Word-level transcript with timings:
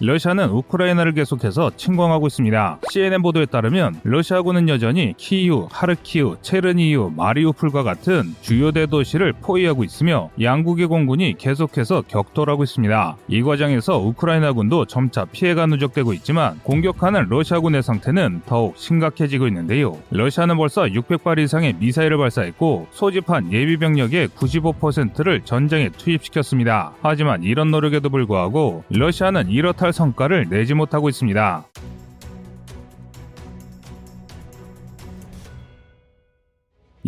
러시아는 0.00 0.50
우크라이나를 0.50 1.12
계속해서 1.12 1.72
침공하고 1.76 2.28
있습니다. 2.28 2.78
CNN 2.90 3.20
보도에 3.20 3.46
따르면 3.46 4.00
러시아군은 4.04 4.68
여전히 4.68 5.14
키이우, 5.16 5.66
하르키우, 5.70 6.36
체르니우, 6.40 7.12
마리우폴과 7.16 7.82
같은 7.82 8.34
주요 8.40 8.70
대도시를 8.70 9.32
포위하고 9.40 9.82
있으며 9.82 10.30
양국의 10.40 10.86
공군이 10.86 11.34
계속해서 11.36 12.04
격돌하고 12.06 12.62
있습니다. 12.62 13.16
이 13.26 13.42
과정에서 13.42 13.98
우크라이나군도 13.98 14.84
점차 14.84 15.24
피해가 15.24 15.66
누적되고 15.66 16.12
있지만 16.14 16.60
공격하는 16.62 17.26
러시아군의 17.28 17.82
상태는 17.82 18.42
더욱 18.46 18.78
심각해지고 18.78 19.48
있는데요. 19.48 19.98
러시아는 20.10 20.56
벌써 20.56 20.82
600발 20.82 21.40
이상의 21.40 21.74
미사일을 21.80 22.18
발사했고 22.18 22.86
소집한 22.92 23.52
예비 23.52 23.76
병력의 23.76 24.28
95%를 24.28 25.40
전쟁에 25.44 25.88
투입시켰습니다. 25.88 26.92
하지만 27.02 27.42
이런 27.42 27.72
노력에도 27.72 28.10
불구하고 28.10 28.84
러시아는 28.90 29.48
이렇다 29.48 29.87
할 29.87 29.87
성과를 29.92 30.48
내지 30.48 30.74
못하고 30.74 31.08
있습니다. 31.08 31.66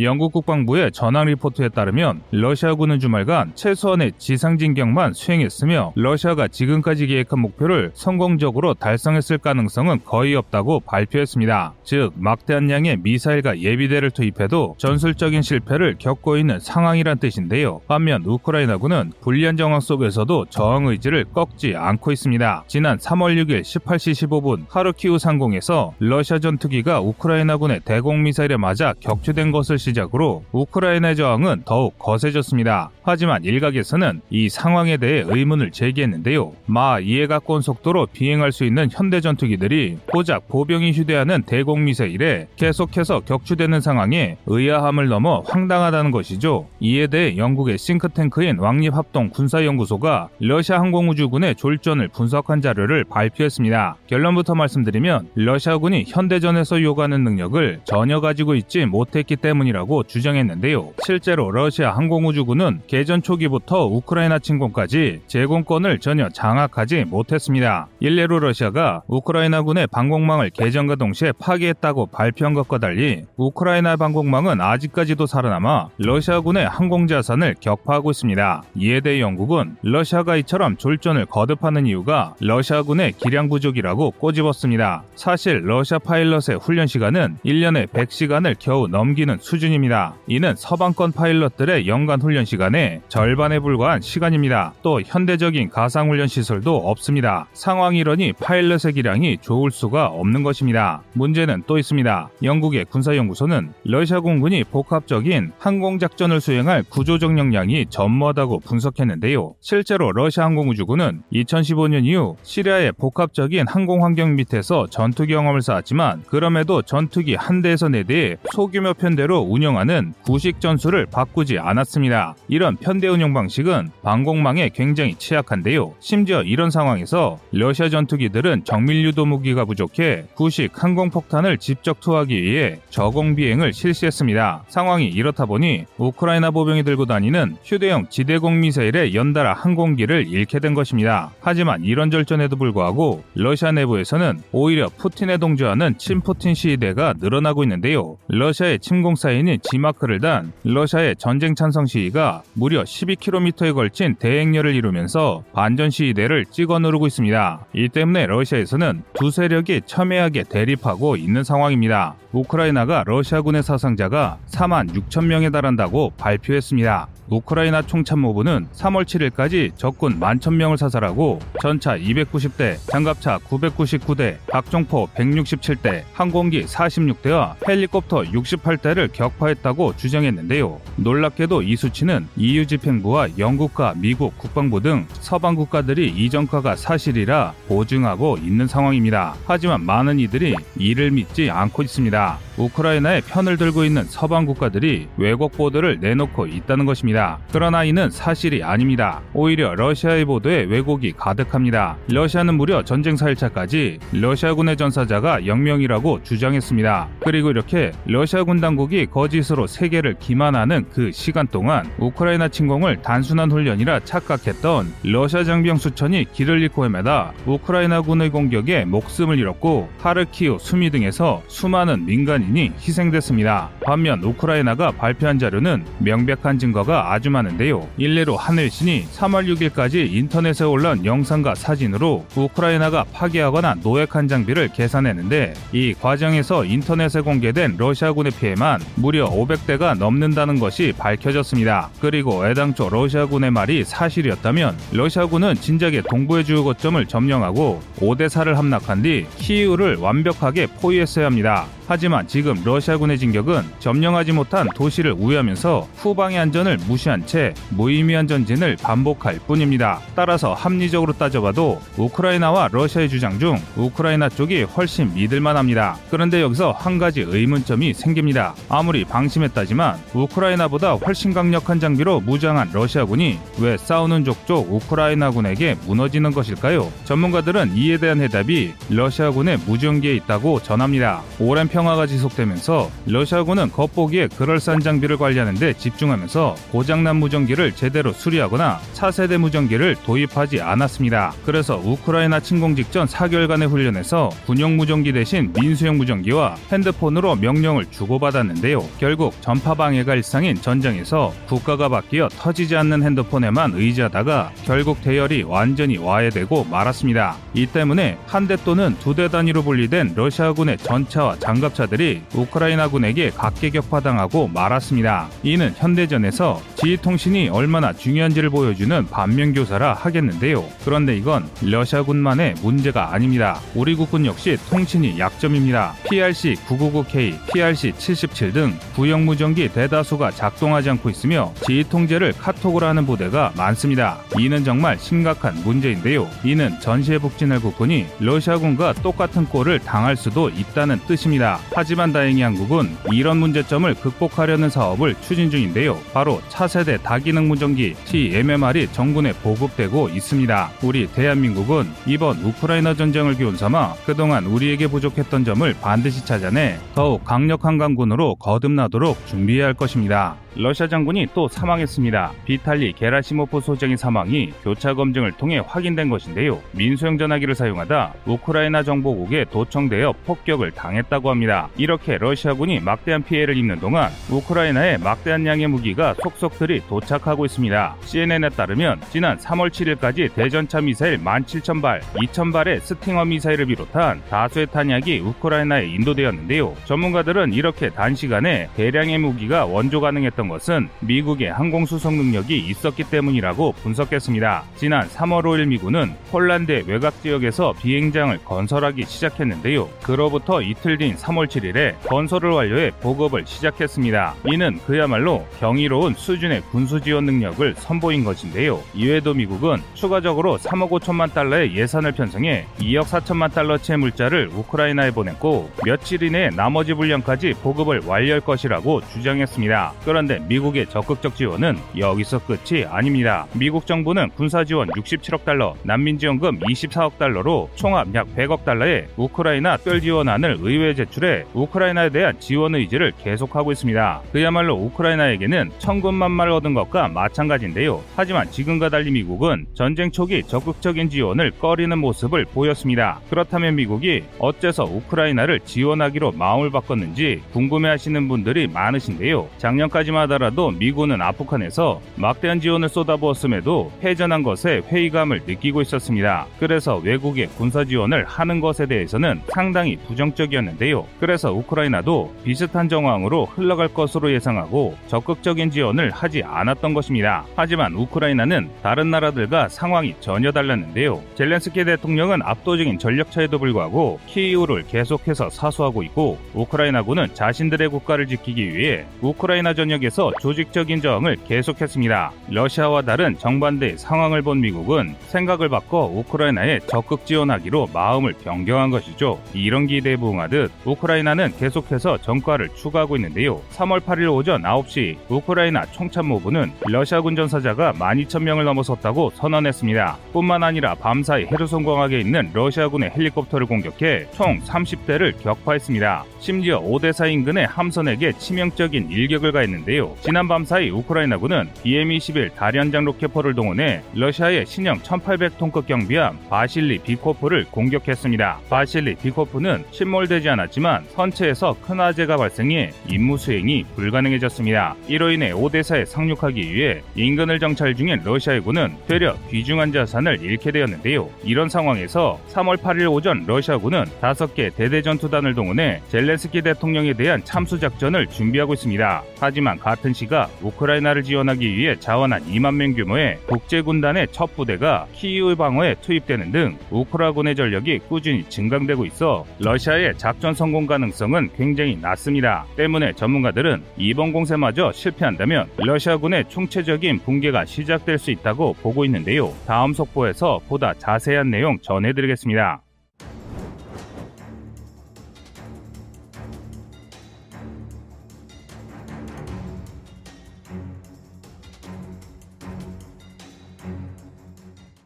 영국 0.02 0.32
국방부의 0.32 0.92
전황 0.92 1.26
리포트에 1.26 1.68
따르면 1.68 2.22
러시아군은 2.30 3.00
주말간 3.00 3.52
최소한의 3.54 4.12
지상 4.16 4.56
진격만 4.56 5.12
수행했으며 5.12 5.92
러시아가 5.94 6.48
지금까지 6.48 7.06
계획한 7.06 7.38
목표를 7.38 7.90
성공적으로 7.92 8.72
달성했을 8.74 9.38
가능성은 9.38 10.00
거의 10.06 10.34
없다고 10.36 10.80
발표했습니다. 10.80 11.74
즉 11.84 12.12
막대한 12.16 12.70
양의 12.70 12.98
미사일과 13.02 13.58
예비대를 13.58 14.10
투입해도 14.10 14.76
전술적인 14.78 15.42
실패를 15.42 15.96
겪고 15.98 16.38
있는 16.38 16.58
상황이란 16.60 17.18
뜻인데요. 17.18 17.82
반면 17.86 18.22
우크라이나군은 18.24 19.12
불리한 19.20 19.58
정황 19.58 19.80
속에서도 19.80 20.46
저항 20.48 20.86
의지를 20.86 21.24
꺾지 21.24 21.76
않고 21.76 22.12
있습니다. 22.12 22.64
지난 22.68 22.96
3월 22.96 23.36
6일 23.44 23.62
18시 23.62 24.28
15분 24.28 24.64
하르키우 24.68 25.18
상공에서 25.18 25.92
러시아 25.98 26.38
전투기가 26.38 27.00
우크라이나군의 27.00 27.80
대공 27.84 28.22
미사일에 28.22 28.56
맞아 28.56 28.94
격추된 29.00 29.52
것을 29.52 29.78
시 29.78 29.89
작으로 29.94 30.44
우크라이나의 30.52 31.16
저항은 31.16 31.62
더욱 31.64 31.98
거세졌습니다. 31.98 32.90
하지만 33.02 33.44
일각에서는 33.44 34.20
이 34.30 34.48
상황에 34.48 34.96
대해 34.96 35.24
의문을 35.26 35.70
제기했는데요. 35.70 36.52
마 36.66 36.98
이해 37.00 37.26
가까운 37.26 37.60
속도로 37.60 38.06
비행할 38.12 38.52
수 38.52 38.64
있는 38.64 38.88
현대 38.90 39.20
전투기들이 39.20 39.98
고작 40.10 40.48
보병이 40.48 40.92
휴대하는 40.92 41.42
대공 41.42 41.84
미사일에 41.84 42.48
계속해서 42.56 43.20
격추되는 43.20 43.80
상황에 43.80 44.36
의아함을 44.46 45.08
넘어 45.08 45.40
황당하다는 45.46 46.10
것이죠. 46.10 46.66
이에 46.80 47.06
대해 47.06 47.36
영국의 47.36 47.78
싱크탱크인 47.78 48.58
왕립합동 48.58 49.30
군사연구소가 49.30 50.28
러시아 50.40 50.80
항공우주군의 50.80 51.56
졸전을 51.56 52.08
분석한 52.08 52.60
자료를 52.60 53.04
발표했습니다. 53.04 53.96
결론부터 54.06 54.54
말씀드리면 54.54 55.28
러시아군이 55.34 56.04
현대전에서 56.06 56.82
요구하는 56.82 57.24
능력을 57.24 57.80
전혀 57.84 58.20
가지고 58.20 58.54
있지 58.54 58.86
못했기 58.86 59.36
때문이라 59.36 59.69
때문이라고 59.70 60.04
주장했는데요. 60.04 60.92
실제로 61.04 61.50
러시아 61.50 61.92
항공우주군은 61.96 62.82
개전 62.86 63.22
초기부터 63.22 63.86
우크라이나 63.86 64.38
침공까지 64.38 65.22
제공권을 65.26 66.00
전혀 66.00 66.28
장악하지 66.28 67.04
못했습니다. 67.04 67.88
일례로 68.00 68.40
러시아가 68.40 69.02
우크라이나군의 69.06 69.86
방공망을 69.88 70.50
개전과 70.50 70.96
동시에 70.96 71.32
파괴했다고 71.38 72.06
발표한 72.06 72.54
것과 72.54 72.78
달리 72.78 73.24
우크라이나 73.36 73.96
방공망은 73.96 74.60
아직까지도 74.60 75.26
살아남아 75.26 75.88
러시아군의 75.98 76.68
항공자산을 76.68 77.56
격파하고 77.60 78.10
있습니다. 78.10 78.62
이에 78.76 79.00
대해 79.00 79.20
영국은 79.20 79.76
러시아가 79.82 80.36
이처럼 80.36 80.76
졸전을 80.76 81.26
거듭하는 81.26 81.86
이유가 81.86 82.34
러시아군의 82.40 83.12
기량 83.12 83.48
부족이라고 83.48 84.12
꼬집었습니다. 84.12 85.04
사실 85.14 85.62
러시아 85.64 85.98
파일럿의 85.98 86.58
훈련 86.60 86.86
시간은 86.86 87.38
1년에 87.44 87.86
100시간을 87.88 88.56
겨우 88.58 88.88
넘기는 88.88 89.36
수준 89.40 89.59
수준입니다. 89.60 90.14
이는 90.26 90.54
서방권 90.56 91.12
파일럿들의 91.12 91.86
연간 91.86 92.20
훈련 92.20 92.44
시간의 92.44 93.02
절반에 93.08 93.58
불과한 93.58 94.00
시간입니다. 94.00 94.72
또 94.82 95.02
현대적인 95.04 95.68
가상 95.68 96.08
훈련 96.08 96.26
시설도 96.26 96.76
없습니다. 96.76 97.46
상황 97.52 97.94
이러니 97.94 98.32
파일럿의 98.32 98.94
기량이 98.94 99.38
좋을 99.40 99.70
수가 99.70 100.06
없는 100.06 100.42
것입니다. 100.42 101.02
문제는 101.12 101.64
또 101.66 101.78
있습니다. 101.78 102.30
영국의 102.42 102.86
군사연구소는 102.86 103.72
러시아 103.84 104.20
공군이 104.20 104.64
복합적인 104.64 105.52
항공작전을 105.58 106.40
수행할 106.40 106.82
구조적 106.88 107.38
역량이 107.38 107.86
전무하다고 107.90 108.60
분석했는데요. 108.60 109.54
실제로 109.60 110.10
러시아 110.12 110.44
항공우주군은 110.46 111.22
2015년 111.32 112.06
이후 112.06 112.36
시리아의 112.42 112.92
복합적인 112.92 113.66
항공 113.68 114.04
환경 114.04 114.36
밑에서 114.36 114.86
전투 114.88 115.26
경험을 115.26 115.60
쌓았지만 115.60 116.22
그럼에도 116.28 116.80
전투기 116.80 117.34
한 117.34 117.60
대에서 117.60 117.88
네 117.88 118.04
대의 118.04 118.38
소규모 118.52 118.94
편대로 118.94 119.49
운영하는 119.50 120.14
구식 120.22 120.60
전술을 120.60 121.06
바꾸지 121.06 121.58
않았습니다. 121.58 122.36
이런 122.48 122.76
편대 122.76 123.08
운영 123.08 123.34
방식은 123.34 123.90
방공망에 124.02 124.70
굉장히 124.72 125.16
취약한데요. 125.16 125.92
심지어 125.98 126.42
이런 126.42 126.70
상황에서 126.70 127.38
러시아 127.50 127.88
전투기들은 127.88 128.64
정밀 128.64 129.04
유도 129.04 129.26
무기가 129.26 129.64
부족해 129.64 130.26
구식 130.34 130.82
항공폭탄을 130.82 131.58
직접 131.58 132.00
투하하기 132.00 132.40
위해 132.40 132.78
저공 132.90 133.34
비행을 133.34 133.72
실시했습니다. 133.72 134.64
상황이 134.68 135.08
이렇다 135.08 135.46
보니 135.46 135.86
우크라이나 135.98 136.52
보병이 136.52 136.84
들고 136.84 137.06
다니는 137.06 137.56
휴대용 137.64 138.06
지대공 138.08 138.60
미사일에 138.60 139.14
연달아 139.14 139.54
항공기를 139.54 140.28
잃게 140.28 140.60
된 140.60 140.74
것입니다. 140.74 141.32
하지만 141.40 141.82
이런 141.82 142.10
절전에도 142.12 142.54
불구하고 142.56 143.24
러시아 143.34 143.72
내부에서는 143.72 144.38
오히려 144.52 144.88
푸틴에 144.96 145.38
동조하는 145.38 145.98
친푸틴 145.98 146.54
시위대가 146.54 147.14
늘어나고 147.18 147.64
있는데요. 147.64 148.16
러시아의 148.28 148.78
침공 148.78 149.16
사인 149.16 149.39
라인인 149.40 149.58
지마크를 149.62 150.20
단 150.20 150.52
러시아의 150.64 151.16
전쟁 151.16 151.54
찬성 151.54 151.86
시위가 151.86 152.42
무려 152.52 152.82
12km에 152.82 153.74
걸친 153.74 154.14
대행렬을 154.16 154.74
이루면서 154.74 155.42
반전 155.52 155.90
시위대를 155.90 156.46
찍어 156.46 156.78
누르고 156.78 157.06
있습니다. 157.06 157.66
이 157.74 157.88
때문에 157.88 158.26
러시아에서는 158.26 159.02
두 159.14 159.30
세력이 159.30 159.82
첨예하게 159.86 160.44
대립하고 160.44 161.16
있는 161.16 161.42
상황입니다. 161.42 162.16
우크라이나가 162.32 163.02
러시아군의 163.06 163.62
사상자가 163.62 164.38
4만 164.50 164.92
6천 164.92 165.26
명에 165.26 165.50
달한다고 165.50 166.12
발표했습니다. 166.16 167.08
우크라이나 167.30 167.82
총참모부는 167.82 168.66
3월 168.74 169.04
7일까지 169.04 169.76
적군 169.76 170.20
11,000명을 170.20 170.76
사살하고 170.76 171.38
전차 171.62 171.96
290대, 171.96 172.76
장갑차 172.90 173.38
999대, 173.38 174.36
각종포 174.50 175.08
167대, 175.14 176.02
항공기 176.12 176.64
46대와 176.64 177.54
헬리콥터 177.66 178.22
68대를 178.22 179.12
격파했다고 179.12 179.96
주장했는데요. 179.96 180.80
놀랍게도 180.96 181.62
이 181.62 181.76
수치는 181.76 182.26
EU 182.36 182.66
집행부와 182.66 183.38
영국과 183.38 183.94
미국 183.96 184.36
국방부 184.36 184.80
등 184.80 185.06
서방 185.12 185.54
국가들이 185.54 186.08
이 186.08 186.28
전과가 186.28 186.76
사실이라 186.76 187.54
보증하고 187.68 188.38
있는 188.38 188.66
상황입니다. 188.66 189.36
하지만 189.46 189.84
많은 189.84 190.18
이들이 190.18 190.56
이를 190.76 191.10
믿지 191.10 191.50
않고 191.50 191.82
있습니다. 191.82 192.38
우크라이나의 192.60 193.22
편을 193.22 193.56
들고 193.56 193.84
있는 193.84 194.04
서방 194.04 194.44
국가들이 194.44 195.08
왜곡 195.16 195.52
보도를 195.52 195.98
내놓고 196.00 196.46
있다는 196.46 196.84
것입니다. 196.84 197.38
그러나 197.52 197.84
이는 197.84 198.10
사실이 198.10 198.62
아닙니다. 198.62 199.22
오히려 199.32 199.74
러시아의 199.74 200.26
보도에 200.26 200.64
왜곡이 200.64 201.12
가득합니다. 201.16 201.96
러시아는 202.08 202.54
무려 202.54 202.84
전쟁 202.84 203.14
4일차까지 203.14 203.98
러시아군의 204.12 204.76
전사자가 204.76 205.40
0명이라고 205.40 206.22
주장했습니다. 206.22 207.08
그리고 207.20 207.50
이렇게 207.50 207.92
러시아군 208.04 208.60
당국이 208.60 209.06
거짓으로 209.06 209.66
세계를 209.66 210.16
기만하는 210.18 210.84
그 210.92 211.10
시간 211.12 211.46
동안 211.46 211.90
우크라이나 211.98 212.48
침공을 212.48 213.00
단순한 213.02 213.50
훈련이라 213.50 214.00
착각했던 214.00 214.92
러시아 215.04 215.44
장병 215.44 215.76
수천이 215.76 216.26
길을 216.32 216.60
잃고 216.60 216.84
헤매다 216.84 217.32
우크라이나군의 217.46 218.30
공격에 218.30 218.84
목숨을 218.84 219.38
잃었고 219.38 219.88
하르키우, 219.98 220.58
수미 220.60 220.90
등에서 220.90 221.42
수많은 221.48 222.04
민간인 222.04 222.49
시민이 222.50 222.72
희생됐습니다. 222.78 223.70
반면 223.84 224.22
우크라이나가 224.22 224.90
발표한 224.90 225.38
자료는 225.38 225.84
명백한 225.98 226.58
증거가 226.58 227.12
아주 227.12 227.30
많은데요. 227.30 227.88
일례로 227.96 228.36
하늘신이 228.36 229.06
3월 229.12 229.46
6일까지 229.54 230.12
인터넷에 230.12 230.64
올라온 230.64 231.04
영상과 231.04 231.54
사진으로 231.54 232.26
우크라이나가 232.36 233.04
파괴하거나 233.12 233.76
노획한 233.82 234.28
장비를 234.28 234.68
계산했는데 234.68 235.54
이 235.72 235.94
과정에서 235.94 236.64
인터넷에 236.64 237.20
공개된 237.20 237.76
러시아군의 237.78 238.32
피해만 238.32 238.80
무려 238.96 239.28
500대가 239.30 239.96
넘는다는 239.96 240.58
것이 240.58 240.92
밝혀졌습니다. 240.98 241.90
그리고 242.00 242.46
애당초 242.46 242.88
러시아군의 242.88 243.50
말이 243.50 243.84
사실이었다면 243.84 244.76
러시아군은 244.92 245.54
진작에 245.54 246.02
동부의 246.02 246.44
주요 246.44 246.64
거점을 246.64 247.04
점령하고 247.06 247.80
5대4를 247.96 248.54
함락한 248.54 249.02
뒤 249.02 249.26
키이우를 249.36 249.96
완벽하게 249.96 250.66
포위했어야 250.66 251.26
합니다. 251.26 251.66
하지만 251.90 252.24
지금 252.28 252.54
러시아군의 252.64 253.18
진격은 253.18 253.64
점령하지 253.80 254.30
못한 254.30 254.68
도시를 254.76 255.10
우회하면서 255.10 255.88
후방의 255.96 256.38
안전을 256.38 256.78
무시한 256.86 257.26
채 257.26 257.52
무의미한 257.70 258.28
전진을 258.28 258.76
반복할 258.80 259.40
뿐입니다. 259.48 259.98
따라서 260.14 260.54
합리적으로 260.54 261.12
따져봐도 261.14 261.82
우크라이나와 261.98 262.68
러시아의 262.70 263.08
주장 263.08 263.40
중 263.40 263.58
우크라이나 263.76 264.28
쪽이 264.28 264.62
훨씬 264.62 265.12
믿을만 265.14 265.56
합니다. 265.56 265.96
그런데 266.12 266.40
여기서 266.40 266.70
한 266.70 266.98
가지 266.98 267.22
의문점이 267.22 267.92
생깁니다. 267.94 268.54
아무리 268.68 269.04
방심했다지만 269.04 269.98
우크라이나보다 270.14 270.92
훨씬 270.92 271.34
강력한 271.34 271.80
장비로 271.80 272.20
무장한 272.20 272.70
러시아군이 272.72 273.36
왜 273.58 273.76
싸우는 273.76 274.24
족족 274.24 274.72
우크라이나군에게 274.72 275.76
무너지는 275.86 276.30
것일까요? 276.30 276.92
전문가들은 277.02 277.72
이에 277.74 277.96
대한 277.96 278.20
해답이 278.20 278.74
러시아군의 278.90 279.58
무전기에 279.66 280.14
있다고 280.14 280.62
전합니다. 280.62 281.22
오랜 281.40 281.66
평 281.66 281.79
화가 281.86 282.06
지속되면서 282.06 282.90
러시아군은 283.06 283.70
겉보기에 283.70 284.28
그럴싸한 284.28 284.80
장비를 284.80 285.16
관리하는 285.16 285.54
데 285.54 285.72
집중하면서 285.72 286.56
고장난 286.72 287.16
무전기를 287.16 287.72
제대로 287.72 288.12
수리하거나 288.12 288.80
차세대 288.92 289.38
무전기를 289.38 289.96
도입하지 290.04 290.60
않았습니다. 290.60 291.32
그래서 291.44 291.76
우크라이나 291.84 292.40
침공 292.40 292.74
직전 292.76 293.06
4개월간의 293.06 293.68
훈련에서 293.68 294.30
군용 294.46 294.76
무전기 294.76 295.12
대신 295.12 295.52
민수용 295.52 295.98
무전기와 295.98 296.56
핸드폰으로 296.72 297.36
명령을 297.36 297.86
주고받았는데요. 297.90 298.82
결국 298.98 299.34
전파 299.40 299.74
방해가 299.74 300.14
일상인 300.14 300.54
전쟁에서 300.56 301.32
국가가 301.46 301.88
바뀌어 301.88 302.28
터지지 302.28 302.76
않는 302.76 303.02
핸드폰에만 303.02 303.74
의지하다가 303.74 304.52
결국 304.64 305.00
대열이 305.02 305.44
완전히 305.44 305.98
와해되고 305.98 306.64
말았습니다. 306.64 307.36
이 307.54 307.66
때문에 307.66 308.18
한 308.26 308.46
대 308.48 308.56
또는 308.64 308.96
두 308.98 309.14
대 309.14 309.28
단위로 309.28 309.62
분리된 309.62 310.14
러시아군의 310.16 310.78
전차와 310.78 311.36
장 311.38 311.59
갑차들이 311.60 312.22
우크라이나군에게 312.34 313.30
각계격파당하고 313.30 314.48
말았습니다. 314.48 315.28
이는 315.42 315.72
현대전에서 315.76 316.60
지휘통신이 316.76 317.48
얼마나 317.48 317.92
중요한지를 317.92 318.50
보여주는 318.50 319.06
반면교사라 319.06 319.94
하겠는데요. 319.94 320.64
그런데 320.84 321.16
이건 321.16 321.48
러시아군만의 321.62 322.54
문제가 322.62 323.12
아닙니다. 323.12 323.60
우리 323.74 323.94
국군 323.94 324.26
역시 324.26 324.56
통신이 324.68 325.18
약점입니다. 325.18 325.94
PRC-999K, 326.04 327.38
PRC-77 327.46 328.52
등 328.52 328.78
구형 328.94 329.24
무전기 329.24 329.68
대다수가 329.68 330.30
작동하지 330.32 330.90
않고 330.90 331.10
있으며 331.10 331.52
지휘 331.66 331.84
통제를 331.84 332.32
카톡으로 332.32 332.86
하는 332.86 333.06
부대가 333.06 333.52
많습니다. 333.56 334.18
이는 334.38 334.64
정말 334.64 334.98
심각한 334.98 335.54
문제인데요. 335.64 336.28
이는 336.44 336.78
전시의 336.80 337.18
북진할 337.18 337.60
국군이 337.60 338.06
러시아군과 338.18 338.94
똑같은 338.94 339.46
꼴을 339.46 339.80
당할 339.80 340.16
수도 340.16 340.48
있다는 340.48 341.00
뜻입니다. 341.06 341.49
하지만 341.74 342.12
다행히 342.12 342.42
한국은 342.42 342.96
이런 343.12 343.38
문제점을 343.38 343.92
극복하려는 343.94 344.70
사업을 344.70 345.14
추진 345.22 345.50
중인데요. 345.50 345.98
바로 346.12 346.40
차세대 346.48 346.98
다기능 346.98 347.48
무전기 347.48 347.94
TMMR이 348.04 348.88
정군에 348.92 349.32
보급되고 349.32 350.08
있습니다. 350.10 350.70
우리 350.82 351.06
대한민국은 351.06 351.90
이번 352.06 352.38
우크라이나 352.42 352.94
전쟁을 352.94 353.36
기원 353.36 353.56
삼아 353.56 353.94
그동안 354.06 354.46
우리에게 354.46 354.86
부족했던 354.86 355.44
점을 355.44 355.74
반드시 355.80 356.24
찾아내 356.24 356.78
더욱 356.94 357.24
강력한 357.24 357.78
강군으로 357.78 358.36
거듭나도록 358.36 359.26
준비해야 359.26 359.66
할 359.66 359.74
것입니다. 359.74 360.36
러시아 360.56 360.88
장군이 360.88 361.28
또 361.32 361.46
사망했습니다. 361.46 362.32
비탈리 362.44 362.92
게라시모프 362.94 363.60
소장의 363.60 363.96
사망이 363.96 364.52
교차 364.62 364.94
검증을 364.94 365.32
통해 365.32 365.60
확인된 365.64 366.10
것인데요. 366.10 366.60
민수형 366.72 367.18
전화기를 367.18 367.54
사용하다 367.54 368.14
우크라이나 368.26 368.82
정보국에 368.82 369.44
도청되어 369.50 370.14
폭격을 370.26 370.72
당했다고 370.72 371.30
합니다. 371.30 371.68
이렇게 371.76 372.18
러시아군이 372.18 372.80
막대한 372.80 373.22
피해를 373.22 373.56
입는 373.56 373.78
동안 373.78 374.10
우크라이나에 374.30 374.98
막대한 374.98 375.46
양의 375.46 375.68
무기가 375.68 376.14
속속들이 376.14 376.82
도착하고 376.88 377.44
있습니다. 377.44 377.96
CNN에 378.00 378.48
따르면 378.50 379.00
지난 379.10 379.38
3월 379.38 379.70
7일까지 379.70 380.34
대전차 380.34 380.80
미사일 380.80 381.18
17,000발, 381.18 382.00
2,000발의 382.00 382.80
스팅어 382.80 383.24
미사일을 383.24 383.66
비롯한 383.66 384.22
다수의 384.28 384.66
탄약이 384.66 385.20
우크라이나에 385.20 385.86
인도되었는데요. 385.86 386.74
전문가들은 386.86 387.52
이렇게 387.52 387.90
단시간에 387.90 388.68
대량의 388.76 389.18
무기가 389.18 389.66
원조 389.66 390.00
가능했 390.00 390.39
던 390.40 390.48
것은 390.48 390.88
미국의 391.00 391.52
항공 391.52 391.84
수송 391.84 392.16
능력이 392.16 392.56
있었기 392.56 393.04
때문이라고 393.04 393.72
분석했습니다. 393.72 394.64
지난 394.76 395.06
3월 395.08 395.42
5일 395.42 395.66
미군은 395.66 396.14
폴란드의 396.30 396.84
외곽 396.86 397.20
지역에서 397.22 397.74
비행장을 397.74 398.38
건설하기 398.46 399.04
시작했는데요. 399.04 399.86
그로부터 400.02 400.62
이틀 400.62 400.96
뒤인 400.96 401.16
3월 401.16 401.46
7일에 401.46 401.94
건설을 402.08 402.52
완료해 402.52 402.90
보급을 403.02 403.44
시작했습니다. 403.46 404.34
이는 404.46 404.80
그야말로 404.86 405.46
경이로운 405.58 406.14
수준의 406.14 406.62
군수 406.70 407.02
지원 407.02 407.26
능력을 407.26 407.74
선보인 407.76 408.24
것인데요. 408.24 408.80
이외에도 408.94 409.34
미국은 409.34 409.76
추가적으로 409.92 410.56
3억 410.56 410.88
5천만 410.88 411.34
달러의 411.34 411.76
예산을 411.76 412.12
편성해 412.12 412.66
2억 412.78 413.02
4천만 413.02 413.52
달러치의 413.52 413.98
물자를 413.98 414.48
우크라이나에 414.54 415.10
보냈고 415.10 415.70
며칠 415.84 416.22
이내 416.22 416.48
나머지 416.48 416.94
분량까지 416.94 417.54
보급을 417.62 418.00
완료할 418.06 418.40
것이라고 418.40 419.02
주장했습니다. 419.12 419.92
그런데 420.04 420.29
미국의 420.38 420.86
적극적 420.86 421.34
지원은 421.34 421.76
여기서 421.98 422.40
끝이 422.40 422.84
아닙니다. 422.84 423.46
미국 423.54 423.86
정부는 423.86 424.30
군사 424.30 424.64
지원 424.64 424.88
67억 424.88 425.44
달러, 425.44 425.74
난민 425.82 426.18
지원금 426.18 426.58
24억 426.60 427.18
달러로 427.18 427.70
총합 427.74 428.14
약 428.14 428.26
100억 428.36 428.64
달러의 428.64 429.08
우크라이나 429.16 429.76
특별 429.76 430.00
지원안을 430.00 430.58
의회에 430.60 430.94
제출해 430.94 431.44
우크라이나에 431.54 432.10
대한 432.10 432.38
지원 432.38 432.74
의지를 432.74 433.12
계속하고 433.22 433.72
있습니다. 433.72 434.22
그야말로 434.32 434.74
우크라이나에게는 434.74 435.70
천군만마를 435.78 436.52
얻은 436.52 436.74
것과 436.74 437.08
마찬가지인데요. 437.08 438.02
하지만 438.14 438.50
지금과 438.50 438.88
달리 438.88 439.10
미국은 439.10 439.66
전쟁 439.74 440.10
초기 440.10 440.42
적극적인 440.42 441.10
지원을 441.10 441.52
꺼리는 441.52 441.96
모습을 441.98 442.44
보였습니다. 442.44 443.20
그렇다면 443.30 443.74
미국이 443.76 444.22
어째서 444.38 444.84
우크라이나를 444.84 445.60
지원하기로 445.60 446.32
마음을 446.32 446.70
바꿨는지 446.70 447.42
궁금해하시는 447.52 448.28
분들이 448.28 448.66
많으신데요. 448.66 449.48
작년까지만 449.58 450.19
하더라도 450.20 450.70
미군은 450.70 451.20
아프간에서 451.20 452.00
막대한 452.16 452.60
지원을 452.60 452.88
쏟아부었음에도 452.88 453.92
패전한 454.00 454.42
것에 454.42 454.82
회의감을 454.88 455.42
느끼고 455.46 455.82
있었습니다. 455.82 456.46
그래서 456.58 456.98
외국의 456.98 457.48
군사 457.48 457.84
지원을 457.84 458.24
하는 458.24 458.60
것에 458.60 458.86
대해서는 458.86 459.40
상당히 459.48 459.96
부정적이었는데요. 459.96 461.06
그래서 461.18 461.52
우크라이나도 461.52 462.34
비슷한 462.44 462.88
정황으로 462.88 463.46
흘러갈 463.46 463.88
것으로 463.88 464.32
예상하고 464.32 464.96
적극적인 465.06 465.70
지원을 465.70 466.10
하지 466.10 466.42
않았던 466.42 466.94
것입니다. 466.94 467.44
하지만 467.56 467.94
우크라이나는 467.94 468.70
다른 468.82 469.10
나라들과 469.10 469.68
상황이 469.68 470.14
전혀 470.20 470.52
달랐는데요. 470.52 471.22
젤렌스키 471.34 471.84
대통령은 471.84 472.42
압도적인 472.42 472.98
전력 472.98 473.30
차에도 473.30 473.58
불구하고 473.58 474.20
키이우를 474.26 474.84
계속해서 474.88 475.50
사수하고 475.50 476.02
있고 476.04 476.38
우크라이나군은 476.54 477.34
자신들의 477.34 477.88
국가를 477.88 478.26
지키기 478.26 478.76
위해 478.76 479.06
우크라이나 479.20 479.74
전역에 479.74 480.09
서 480.10 480.32
조직적인 480.40 481.00
저항을 481.00 481.36
계속했습니다. 481.46 482.32
러시아와 482.48 483.02
다른 483.02 483.38
정반대의 483.38 483.98
상황을 483.98 484.42
본 484.42 484.60
미국은 484.60 485.14
생각을 485.28 485.68
바꿔 485.68 486.06
우크라이나에 486.06 486.80
적극 486.86 487.26
지원하기로 487.26 487.90
마음을 487.92 488.32
변경한 488.32 488.90
것이죠. 488.90 489.40
이런 489.54 489.86
기대에 489.86 490.16
부응하듯 490.16 490.70
우크라이나는 490.84 491.52
계속해서 491.58 492.18
전과를 492.18 492.70
추가하고 492.74 493.16
있는데요. 493.16 493.60
3월 493.72 494.00
8일 494.00 494.34
오전 494.34 494.62
9시 494.62 495.16
우크라이나 495.28 495.86
총참모부는 495.86 496.72
러시아군 496.88 497.36
전사자가 497.36 497.92
12,000명을 497.92 498.64
넘어섰다고 498.64 499.30
선언했습니다. 499.34 500.16
뿐만 500.32 500.62
아니라 500.62 500.94
밤사이 500.94 501.46
헤르손 501.46 501.84
광학에 501.84 502.20
있는 502.20 502.50
러시아군의 502.52 503.10
헬리콥터를 503.16 503.66
공격해 503.66 504.30
총 504.32 504.58
30대를 504.60 505.40
격파했습니다. 505.42 506.24
심지어 506.40 506.78
오데사 506.78 507.26
인근의 507.26 507.66
함선에게 507.66 508.32
치명적인 508.32 509.10
일격을 509.10 509.52
가했는데요. 509.52 509.99
지난 510.20 510.48
밤 510.48 510.64
사이 510.64 510.90
우크라이나군은 510.90 511.68
BM-21 511.84 512.54
다련장 512.54 513.04
로켓포를 513.04 513.54
동원해 513.54 514.02
러시아의 514.14 514.66
신형 514.66 515.00
1800톤급 515.00 515.86
경비함 515.86 516.38
바실리 516.48 516.98
비코프를 516.98 517.66
공격했습니다. 517.70 518.60
바실리 518.68 519.14
비코프는 519.16 519.84
침몰되지 519.90 520.48
않았지만 520.48 521.04
선체에서 521.08 521.76
큰 521.82 522.00
화재가 522.00 522.36
발생해 522.36 522.92
임무 523.08 523.36
수행이 523.36 523.84
불가능해졌습니다. 523.96 524.96
이로 525.08 525.30
인해 525.30 525.52
오데사에 525.52 526.04
상륙하기 526.04 526.74
위해 526.74 527.02
인근을 527.14 527.58
정찰 527.58 527.94
중인 527.94 528.20
러시아군은 528.24 528.94
되려 529.06 529.36
귀중한 529.50 529.92
자산을 529.92 530.40
잃게 530.42 530.70
되었는데요. 530.70 531.28
이런 531.44 531.68
상황에서 531.68 532.40
3월 532.50 532.76
8일 532.76 533.12
오전 533.12 533.44
러시아군은 533.46 534.04
5개 534.20 534.74
대대 534.74 535.02
전투단을 535.02 535.54
동원해 535.54 536.00
젤렌스키 536.08 536.62
대통령에 536.62 537.12
대한 537.14 537.42
참수 537.44 537.78
작전을 537.78 538.26
준비하고 538.28 538.74
있습니다. 538.74 539.22
하지만 539.40 539.78
시각 540.12 540.50
우크라이나를 540.62 541.22
지원하기 541.22 541.76
위해 541.76 541.96
자원한 541.98 542.42
2만 542.44 542.74
명 542.74 542.94
규모의 542.94 543.38
국제군단의 543.46 544.28
첫 544.32 544.54
부대가 544.54 545.06
키이우 545.14 545.56
방어에 545.56 545.96
투입되는 546.00 546.52
등 546.52 546.78
우크라군의 546.90 547.54
전력이 547.54 548.00
꾸준히 548.08 548.44
증강되고 548.48 549.06
있어 549.06 549.44
러시아의 549.58 550.18
작전 550.18 550.54
성공 550.54 550.86
가능성은 550.86 551.50
굉장히 551.56 551.96
낮습니다. 552.00 552.66
때문에 552.76 553.12
전문가들은 553.14 553.82
이번 553.96 554.32
공세마저 554.32 554.92
실패한다면 554.92 555.68
러시아군의 555.76 556.48
총체적인 556.48 557.20
붕괴가 557.20 557.64
시작될 557.64 558.18
수 558.18 558.30
있다고 558.30 558.74
보고 558.82 559.04
있는데요. 559.04 559.52
다음 559.66 559.92
속보에서 559.92 560.60
보다 560.68 560.94
자세한 560.94 561.50
내용 561.50 561.78
전해드리겠습니다. 561.80 562.82